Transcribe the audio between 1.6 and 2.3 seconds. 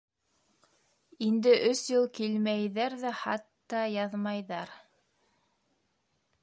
өс йыл